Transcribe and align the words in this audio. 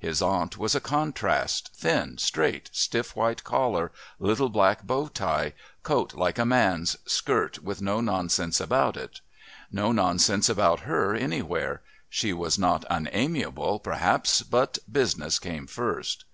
His 0.00 0.20
aunt 0.20 0.58
was 0.58 0.74
a 0.74 0.80
contrast, 0.80 1.70
thin, 1.72 2.18
straight, 2.18 2.68
stiff 2.72 3.14
white 3.14 3.44
collar, 3.44 3.92
little 4.18 4.48
black 4.48 4.82
bow 4.82 5.06
tie, 5.06 5.52
coat 5.84 6.14
like 6.14 6.36
a 6.36 6.44
man's, 6.44 6.96
skirt 7.06 7.60
with 7.60 7.80
no 7.80 8.00
nonsense 8.00 8.58
about 8.60 8.96
it. 8.96 9.20
No 9.70 9.92
nonsense 9.92 10.48
about 10.48 10.80
her 10.80 11.14
anywhere. 11.14 11.80
She 12.08 12.32
was 12.32 12.58
not 12.58 12.84
unamiable, 12.90 13.78
perhaps, 13.78 14.42
but 14.42 14.78
business 14.90 15.38
came 15.38 15.68
first. 15.68 16.24